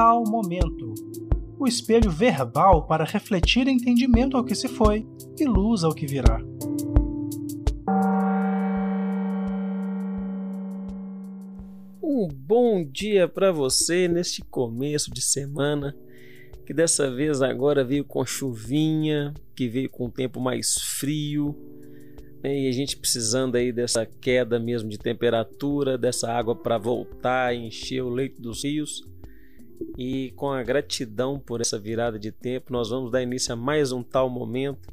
[0.00, 0.94] tal momento.
[1.58, 5.06] O espelho verbal para refletir entendimento ao que se foi
[5.38, 6.42] e luz ao que virá.
[12.02, 15.94] Um bom dia para você neste começo de semana,
[16.64, 21.54] que dessa vez agora veio com chuvinha, que veio com um tempo mais frio,
[22.42, 22.58] né?
[22.58, 28.02] e a gente precisando aí dessa queda mesmo de temperatura, dessa água para voltar encher
[28.02, 29.10] o leito dos rios.
[29.96, 33.92] E com a gratidão por essa virada de tempo, nós vamos dar início a mais
[33.92, 34.92] um tal momento.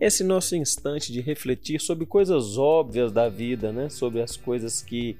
[0.00, 3.88] Esse nosso instante de refletir sobre coisas óbvias da vida, né?
[3.88, 5.16] Sobre as coisas que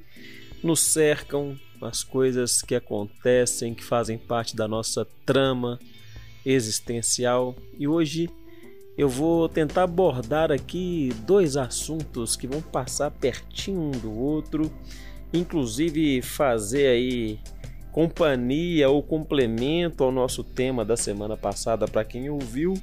[0.62, 5.78] nos cercam, as coisas que acontecem, que fazem parte da nossa trama
[6.44, 7.56] existencial.
[7.78, 8.30] E hoje
[8.96, 14.70] eu vou tentar abordar aqui dois assuntos que vão passar pertinho um do outro,
[15.32, 17.38] inclusive fazer aí
[17.92, 22.74] companhia ou complemento ao nosso tema da semana passada para quem ouviu,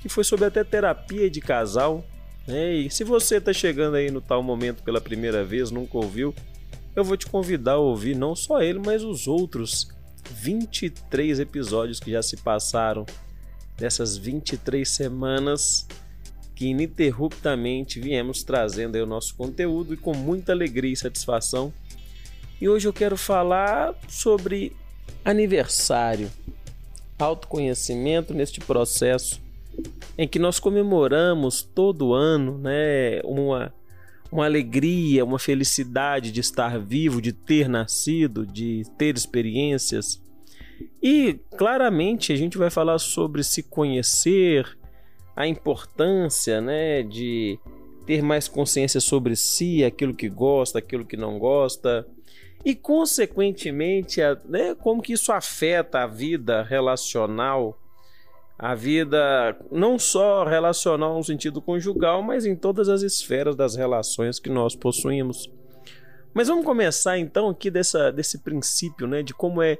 [0.00, 2.04] que foi sobre até terapia de casal.
[2.46, 2.72] Né?
[2.74, 6.34] E se você está chegando aí no tal momento pela primeira vez, nunca ouviu,
[6.94, 9.88] eu vou te convidar a ouvir não só ele, mas os outros
[10.30, 13.04] 23 episódios que já se passaram
[13.76, 15.86] dessas 23 semanas
[16.54, 21.72] que ininterruptamente viemos trazendo o nosso conteúdo e com muita alegria e satisfação.
[22.60, 24.74] E hoje eu quero falar sobre
[25.24, 26.30] aniversário,
[27.18, 29.42] autoconhecimento neste processo
[30.16, 33.72] em que nós comemoramos todo ano, né, uma
[34.34, 40.20] uma alegria, uma felicidade de estar vivo, de ter nascido, de ter experiências.
[41.00, 44.76] E claramente a gente vai falar sobre se conhecer,
[45.36, 47.58] a importância né, de
[48.06, 52.06] ter mais consciência sobre si, aquilo que gosta, aquilo que não gosta,
[52.64, 57.78] e consequentemente né, como que isso afeta a vida relacional,
[58.58, 64.38] a vida não só relacional no sentido conjugal, mas em todas as esferas das relações
[64.38, 65.50] que nós possuímos.
[66.32, 69.76] Mas vamos começar então aqui dessa, desse princípio né, de como é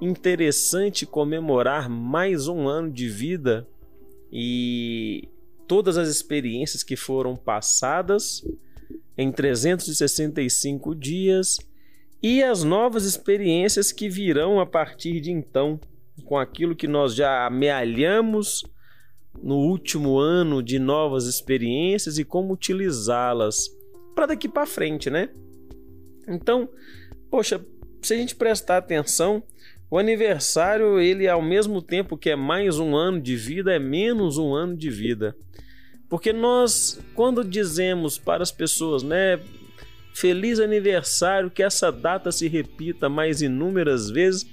[0.00, 3.66] interessante comemorar mais um ano de vida
[4.32, 5.28] e
[5.66, 8.44] todas as experiências que foram passadas
[9.16, 11.58] em 365 dias
[12.22, 15.80] e as novas experiências que virão a partir de então,
[16.24, 18.62] com aquilo que nós já amealhamos
[19.42, 23.68] no último ano de novas experiências e como utilizá-las
[24.14, 25.30] para daqui para frente, né?
[26.28, 26.68] Então,
[27.30, 27.64] poxa,
[28.00, 29.42] se a gente prestar atenção,
[29.92, 34.38] o aniversário, ele ao mesmo tempo que é mais um ano de vida, é menos
[34.38, 35.36] um ano de vida.
[36.08, 39.38] Porque nós, quando dizemos para as pessoas, né,
[40.14, 44.46] feliz aniversário, que essa data se repita mais inúmeras vezes,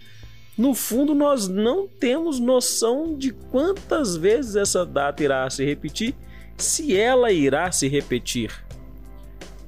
[0.58, 6.16] no fundo nós não temos noção de quantas vezes essa data irá se repetir,
[6.58, 8.52] se ela irá se repetir.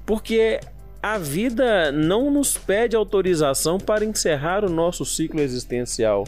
[0.05, 0.59] Porque
[1.01, 6.27] a vida não nos pede autorização para encerrar o nosso ciclo existencial.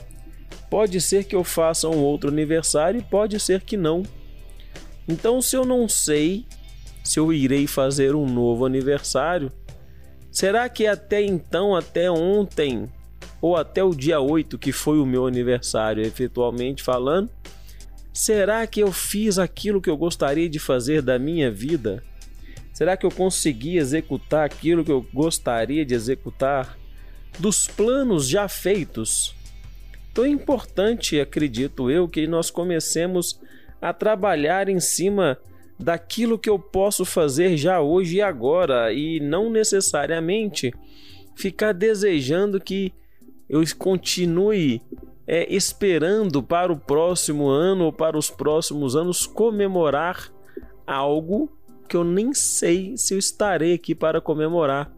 [0.69, 4.01] Pode ser que eu faça um outro aniversário e pode ser que não.
[5.07, 6.45] Então, se eu não sei
[7.03, 9.51] se eu irei fazer um novo aniversário,
[10.31, 12.89] será que até então, até ontem,
[13.41, 17.29] ou até o dia 8, que foi o meu aniversário, efetualmente falando,
[18.11, 22.01] será que eu fiz aquilo que eu gostaria de fazer da minha vida?
[22.73, 26.77] Será que eu consegui executar aquilo que eu gostaria de executar?
[27.37, 29.35] Dos planos já feitos?
[30.11, 33.39] Então é importante, acredito eu, que nós comecemos
[33.79, 35.37] a trabalhar em cima
[35.79, 40.73] daquilo que eu posso fazer já hoje e agora e não necessariamente
[41.35, 42.93] ficar desejando que
[43.49, 44.81] eu continue
[45.27, 50.31] é, esperando para o próximo ano ou para os próximos anos comemorar
[50.85, 51.51] algo
[51.93, 54.91] que eu nem sei se eu estarei aqui para comemorar.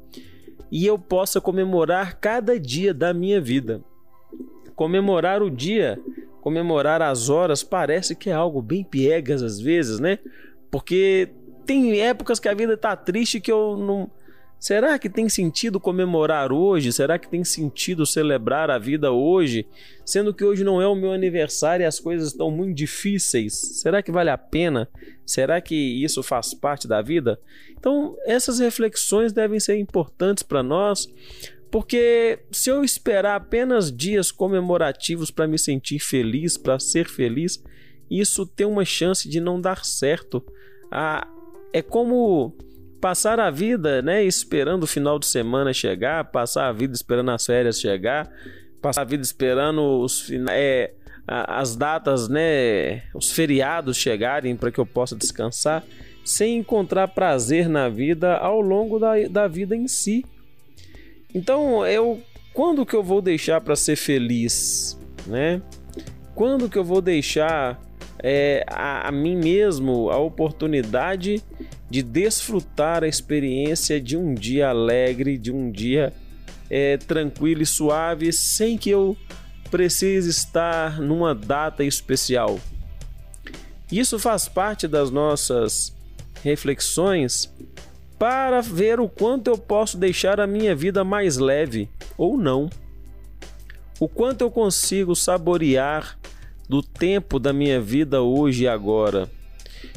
[0.71, 3.83] E eu possa comemorar cada dia da minha vida.
[4.77, 5.99] Comemorar o dia,
[6.39, 10.19] comemorar as horas, parece que é algo bem piegas às vezes, né?
[10.71, 11.33] Porque
[11.65, 14.09] tem épocas que a vida tá triste que eu não
[14.65, 16.91] Será que tem sentido comemorar hoje?
[16.91, 19.67] Será que tem sentido celebrar a vida hoje?
[20.03, 23.53] Sendo que hoje não é o meu aniversário e as coisas estão muito difíceis.
[23.53, 24.89] Será que vale a pena?
[25.23, 27.39] Será que isso faz parte da vida?
[27.77, 31.07] Então, essas reflexões devem ser importantes para nós,
[31.69, 37.63] porque se eu esperar apenas dias comemorativos para me sentir feliz, para ser feliz,
[38.09, 40.43] isso tem uma chance de não dar certo.
[40.89, 41.27] Ah,
[41.71, 42.57] é como
[43.01, 47.45] passar a vida, né, esperando o final de semana chegar, passar a vida esperando as
[47.45, 48.31] férias chegar,
[48.81, 50.93] passar a vida esperando os é,
[51.27, 55.83] as datas, né, os feriados chegarem para que eu possa descansar,
[56.23, 60.25] sem encontrar prazer na vida ao longo da, da vida em si.
[61.33, 62.21] Então, eu
[62.53, 65.61] quando que eu vou deixar para ser feliz, né?
[66.33, 67.81] Quando que eu vou deixar
[68.23, 71.43] é, a, a mim mesmo a oportunidade
[71.89, 76.13] de desfrutar a experiência de um dia alegre, de um dia
[76.69, 79.15] é, tranquilo e suave, sem que eu
[79.69, 82.59] precise estar numa data especial.
[83.91, 85.95] Isso faz parte das nossas
[86.43, 87.51] reflexões
[88.17, 92.69] para ver o quanto eu posso deixar a minha vida mais leve ou não.
[93.99, 96.17] O quanto eu consigo saborear
[96.67, 99.29] do tempo da minha vida hoje e agora.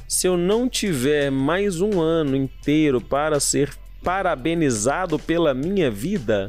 [0.08, 6.48] Se eu não tiver mais um ano inteiro para ser parabenizado pela minha vida,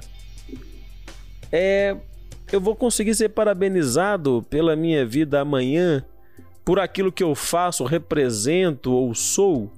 [1.51, 1.93] é
[2.53, 6.05] eu vou conseguir ser parabenizado pela minha vida amanhã
[6.63, 9.69] por aquilo que eu faço, represento ou sou?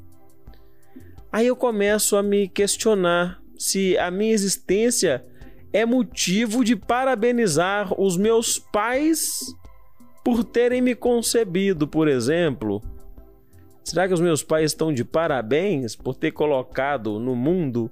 [1.31, 5.25] Aí eu começo a me questionar se a minha existência
[5.73, 9.55] é motivo de parabenizar os meus pais
[10.23, 12.79] por terem me concebido, por exemplo.
[13.83, 17.89] Será que os meus pais estão de parabéns por ter colocado no mundo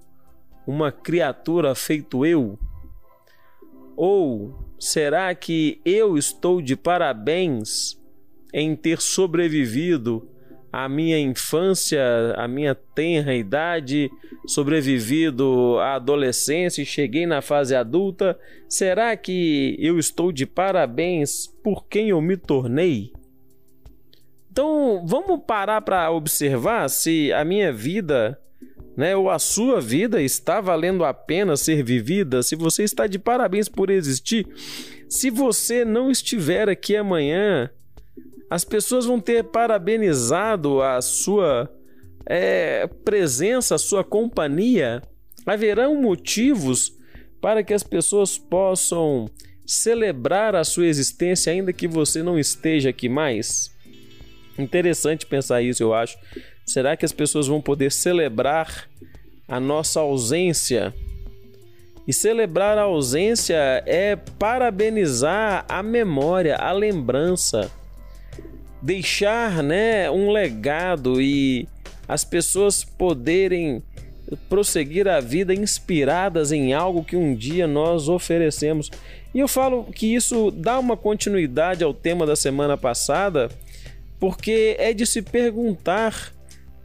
[0.65, 2.57] uma criatura feito eu?
[3.95, 7.99] Ou será que eu estou de parabéns
[8.53, 10.27] em ter sobrevivido
[10.71, 12.01] a minha infância,
[12.37, 14.09] a minha tenra idade,
[14.45, 21.85] sobrevivido à adolescência e cheguei na fase adulta, será que eu estou de parabéns por
[21.87, 23.11] quem eu me tornei?
[24.59, 28.37] Então, vamos parar para observar se a minha vida,
[28.97, 33.17] né, ou a sua vida está valendo a pena ser vivida, se você está de
[33.17, 34.45] parabéns por existir.
[35.07, 37.69] Se você não estiver aqui amanhã,
[38.49, 41.73] as pessoas vão ter parabenizado a sua
[42.25, 45.01] é, presença, a sua companhia.
[45.45, 46.91] Haverão motivos
[47.39, 49.29] para que as pessoas possam
[49.65, 53.78] celebrar a sua existência, ainda que você não esteja aqui mais?
[54.59, 56.17] Interessante pensar isso, eu acho.
[56.65, 58.87] Será que as pessoas vão poder celebrar
[59.47, 60.93] a nossa ausência?
[62.07, 67.71] E celebrar a ausência é parabenizar a memória, a lembrança
[68.81, 71.67] deixar né, um legado e
[72.07, 73.83] as pessoas poderem
[74.47, 78.89] prosseguir a vida inspiradas em algo que um dia nós oferecemos.
[79.33, 83.49] E eu falo que isso dá uma continuidade ao tema da semana passada,
[84.19, 86.33] porque é de se perguntar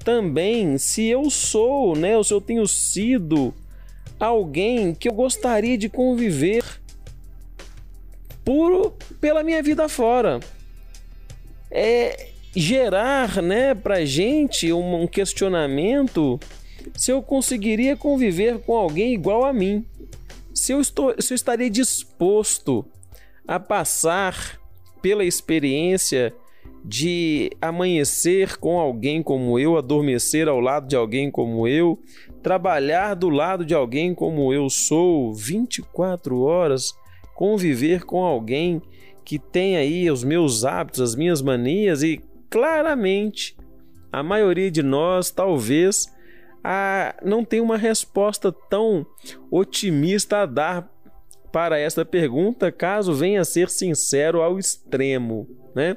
[0.04, 3.54] também se eu sou, né, ou se eu tenho sido
[4.20, 6.62] alguém que eu gostaria de conviver
[8.44, 10.40] puro pela minha vida fora.
[11.70, 16.38] É gerar, né, para gente um, um questionamento
[16.96, 19.84] se eu conseguiria conviver com alguém igual a mim,
[20.52, 22.84] se eu, estou, se eu estaria disposto
[23.46, 24.60] a passar
[25.00, 26.34] pela experiência
[26.84, 31.98] de amanhecer com alguém como eu, adormecer ao lado de alguém como eu,
[32.42, 36.92] trabalhar do lado de alguém como eu sou 24 horas,
[37.35, 38.82] conviver com alguém
[39.25, 42.20] que tem aí os meus hábitos, as minhas manias e
[42.50, 43.56] claramente
[44.12, 46.12] a maioria de nós talvez
[46.62, 49.06] a, não tem uma resposta tão
[49.50, 50.94] otimista a dar
[51.50, 55.97] para esta pergunta, caso venha a ser sincero ao extremo, né?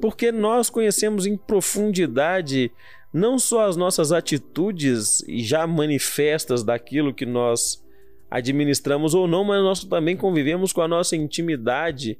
[0.00, 2.70] Porque nós conhecemos em profundidade
[3.12, 7.82] não só as nossas atitudes já manifestas daquilo que nós
[8.30, 12.18] administramos ou não, mas nós também convivemos com a nossa intimidade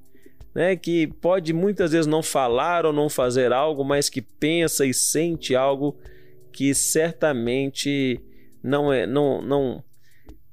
[0.57, 4.95] né, que pode muitas vezes não falar ou não fazer algo, mas que pensa e
[4.95, 5.95] sente algo
[6.51, 8.19] que certamente
[8.63, 9.85] não é não não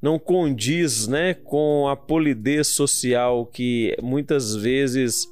[0.01, 5.25] não condiz, né, com a polidez social que muitas vezes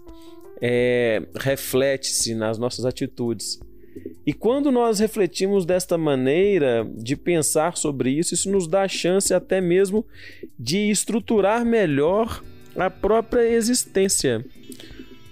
[0.62, 3.60] é, reflete-se nas nossas atitudes.
[4.26, 9.34] E quando nós refletimos desta maneira de pensar sobre isso, isso nos dá a chance
[9.34, 10.06] até mesmo
[10.58, 12.44] de estruturar melhor
[12.76, 14.46] a própria existência.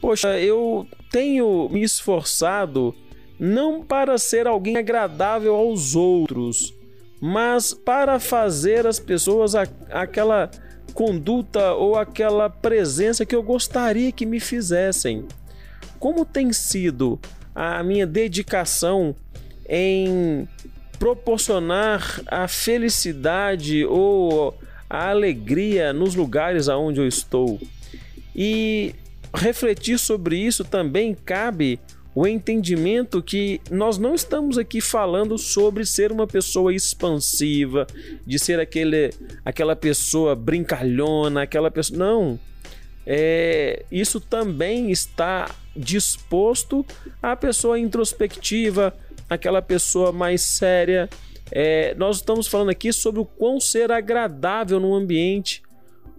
[0.02, 2.96] Poxa, eu tenho me esforçado
[3.40, 6.74] não para ser alguém agradável aos outros,
[7.22, 10.50] mas para fazer as pessoas aquela
[10.89, 15.25] conduta ou aquela presença que eu gostaria que me fizessem.
[16.00, 17.19] Como tem sido
[17.53, 19.15] a minha dedicação
[19.67, 20.48] em
[20.98, 24.53] proporcionar a felicidade ou
[24.89, 27.60] a alegria nos lugares aonde eu estou.
[28.36, 28.96] E
[29.34, 31.79] refletir sobre isso também cabe
[32.20, 37.88] o entendimento que nós não estamos aqui falando sobre ser uma pessoa expansiva,
[38.28, 39.12] de ser aquele,
[39.46, 41.98] aquela pessoa brincalhona, aquela pessoa.
[41.98, 42.38] Não.
[43.08, 46.86] É, isso também está disposto
[47.24, 48.94] à pessoa introspectiva,
[49.30, 51.10] aquela pessoa mais séria.
[51.50, 55.64] É, nós estamos falando aqui sobre o quão ser agradável no ambiente,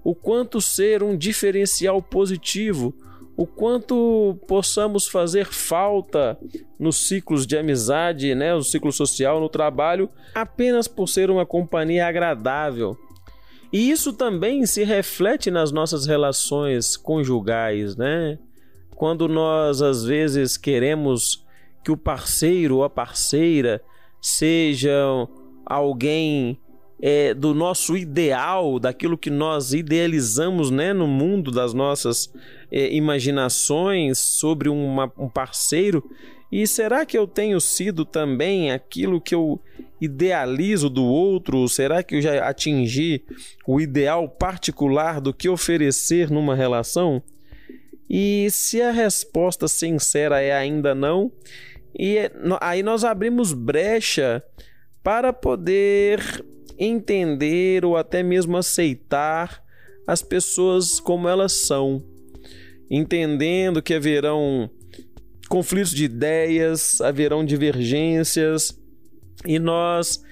[0.03, 2.95] o quanto ser um diferencial positivo
[3.41, 6.39] o quanto possamos fazer falta
[6.79, 12.07] nos ciclos de amizade, né, no ciclo social, no trabalho, apenas por ser uma companhia
[12.07, 12.99] agradável.
[13.73, 18.39] E isso também se reflete nas nossas relações conjugais, né?
[18.95, 21.43] Quando nós às vezes queremos
[21.83, 23.81] que o parceiro ou a parceira
[24.21, 24.93] seja
[25.65, 26.61] alguém
[27.03, 32.33] é, do nosso ideal, daquilo que nós idealizamos né, no mundo das nossas
[32.71, 36.09] é, imaginações sobre uma, um parceiro.
[36.53, 39.61] E será que eu tenho sido também aquilo que eu
[40.01, 41.67] idealizo do outro?
[41.69, 43.25] Será que eu já atingi
[43.67, 47.23] o ideal particular do que oferecer numa relação?
[48.09, 51.31] E se a resposta sincera é ainda não,
[51.97, 54.43] e é, aí nós abrimos brecha
[55.03, 56.45] para poder
[56.81, 59.63] entender ou até mesmo aceitar
[60.07, 62.03] as pessoas como elas são,
[62.91, 64.69] entendendo que haverão
[65.49, 68.77] conflitos de ideias, haverão divergências.
[69.47, 70.23] E nós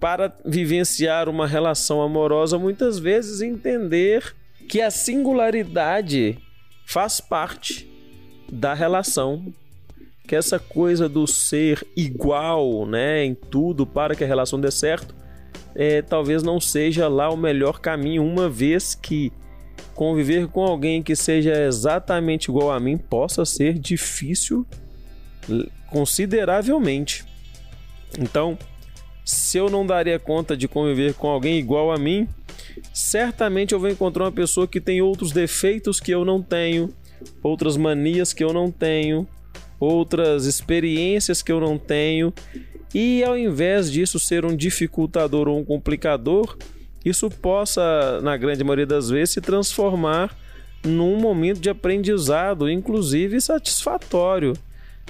[0.00, 4.34] para vivenciar uma relação amorosa, muitas vezes entender
[4.66, 6.38] que a singularidade
[6.86, 7.86] faz parte
[8.50, 9.52] da relação,
[10.26, 15.14] que essa coisa do ser igual, né, em tudo para que a relação dê certo,
[15.74, 19.32] é, talvez não seja lá o melhor caminho, uma vez que
[19.94, 24.66] conviver com alguém que seja exatamente igual a mim possa ser difícil
[25.90, 27.24] consideravelmente.
[28.18, 28.58] Então,
[29.24, 32.28] se eu não daria conta de conviver com alguém igual a mim,
[32.92, 36.92] certamente eu vou encontrar uma pessoa que tem outros defeitos que eu não tenho,
[37.42, 39.28] outras manias que eu não tenho,
[39.78, 42.32] outras experiências que eu não tenho
[42.94, 46.56] e ao invés disso ser um dificultador ou um complicador,
[47.04, 50.36] isso possa, na grande maioria das vezes, se transformar
[50.84, 54.54] num momento de aprendizado, inclusive satisfatório.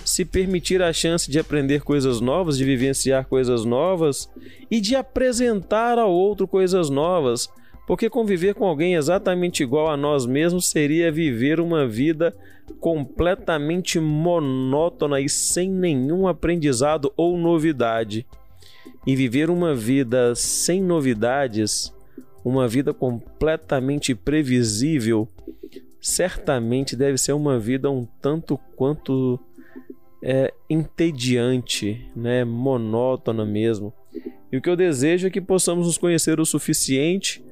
[0.04, 4.30] Se permitir a chance de aprender coisas novas, de vivenciar coisas novas
[4.70, 7.48] e de apresentar ao outro coisas novas,
[7.86, 12.34] porque conviver com alguém exatamente igual a nós mesmos seria viver uma vida
[12.78, 18.26] completamente monótona e sem nenhum aprendizado ou novidade.
[19.06, 21.92] E viver uma vida sem novidades,
[22.44, 25.28] uma vida completamente previsível,
[26.00, 29.38] certamente deve ser uma vida um tanto quanto
[30.22, 32.44] é, entediante, né?
[32.44, 33.92] monótona mesmo.
[34.50, 37.44] E o que eu desejo é que possamos nos conhecer o suficiente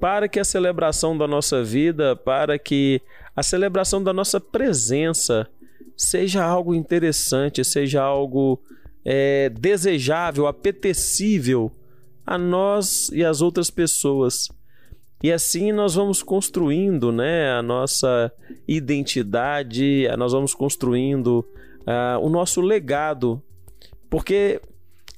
[0.00, 3.00] para que a celebração da nossa vida, para que
[3.34, 5.48] a celebração da nossa presença
[5.96, 8.60] seja algo interessante, seja algo
[9.04, 11.70] é, desejável, apetecível
[12.26, 14.48] a nós e às outras pessoas.
[15.22, 18.30] E assim nós vamos construindo né, a nossa
[18.68, 21.46] identidade, nós vamos construindo
[21.80, 23.42] uh, o nosso legado,
[24.10, 24.60] porque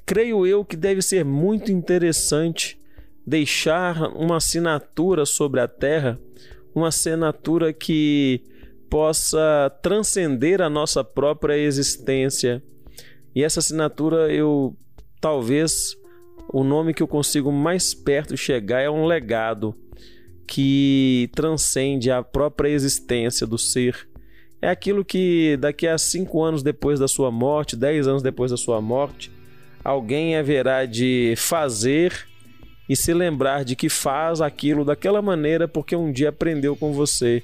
[0.04, 2.80] creio eu que deve ser muito interessante
[3.26, 6.18] deixar uma assinatura sobre a terra,
[6.76, 8.42] uma assinatura que
[8.90, 12.62] possa transcender a nossa própria existência.
[13.34, 14.76] E essa assinatura eu
[15.18, 15.96] talvez
[16.52, 19.74] o nome que eu consigo mais perto chegar é um legado
[20.46, 24.06] que transcende a própria existência do ser.
[24.60, 28.56] É aquilo que daqui a cinco anos depois da sua morte, dez anos depois da
[28.56, 29.32] sua morte,
[29.82, 32.28] alguém haverá de fazer
[32.88, 37.42] e se lembrar de que faz aquilo daquela maneira porque um dia aprendeu com você,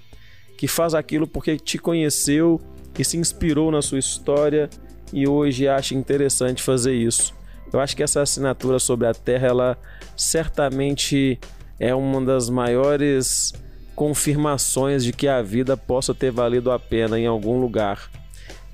[0.56, 2.60] que faz aquilo porque te conheceu
[2.98, 4.68] e se inspirou na sua história
[5.12, 7.34] e hoje acha interessante fazer isso.
[7.72, 9.78] Eu acho que essa assinatura sobre a Terra, ela
[10.16, 11.38] certamente
[11.80, 13.52] é uma das maiores
[13.94, 18.10] confirmações de que a vida possa ter valido a pena em algum lugar.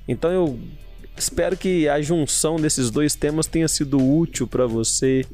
[0.07, 0.59] Então eu
[1.17, 5.25] espero que a junção desses dois temas tenha sido útil para você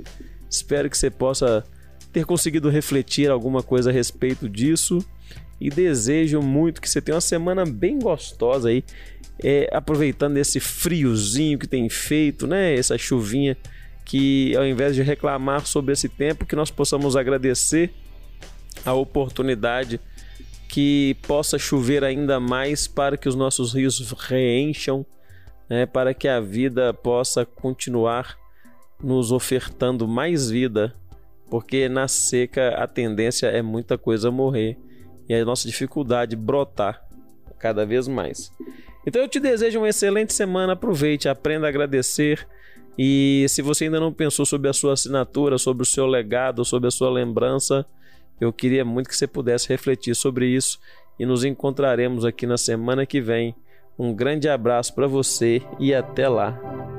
[0.49, 1.63] Espero que você possa
[2.11, 5.05] ter conseguido refletir alguma coisa a respeito disso
[5.59, 8.83] e desejo muito que você tenha uma semana bem gostosa aí,
[9.43, 12.73] é, aproveitando esse friozinho que tem feito, né?
[12.73, 13.57] Essa chuvinha
[14.05, 17.91] que ao invés de reclamar sobre esse tempo, que nós possamos agradecer
[18.85, 19.99] a oportunidade
[20.69, 25.05] que possa chover ainda mais para que os nossos rios reencham,
[25.69, 28.37] né, para que a vida possa continuar
[29.05, 30.91] nos ofertando mais vida,
[31.47, 34.77] porque na seca a tendência é muita coisa morrer
[35.29, 37.05] e a nossa dificuldade brotar
[37.59, 38.51] cada vez mais.
[39.05, 42.47] Então eu te desejo uma excelente semana, aproveite, aprenda a agradecer.
[42.97, 46.87] E se você ainda não pensou sobre a sua assinatura, sobre o seu legado, sobre
[46.87, 47.85] a sua lembrança,
[48.41, 50.79] eu queria muito que você pudesse refletir sobre isso
[51.19, 53.55] e nos encontraremos aqui na semana que vem.
[53.99, 56.94] Um grande abraço para você e até lá.